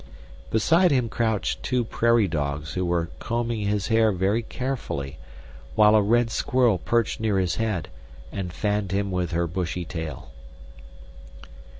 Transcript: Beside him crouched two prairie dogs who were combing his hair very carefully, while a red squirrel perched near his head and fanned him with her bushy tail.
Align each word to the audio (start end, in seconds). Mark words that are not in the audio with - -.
Beside 0.49 0.89
him 0.89 1.09
crouched 1.09 1.61
two 1.61 1.85
prairie 1.85 2.27
dogs 2.27 2.73
who 2.73 2.83
were 2.83 3.11
combing 3.19 3.67
his 3.67 3.89
hair 3.89 4.11
very 4.11 4.41
carefully, 4.41 5.19
while 5.75 5.93
a 5.95 6.01
red 6.01 6.31
squirrel 6.31 6.79
perched 6.79 7.19
near 7.19 7.37
his 7.37 7.57
head 7.57 7.87
and 8.31 8.51
fanned 8.51 8.91
him 8.91 9.11
with 9.11 9.29
her 9.29 9.45
bushy 9.45 9.85
tail. 9.85 10.31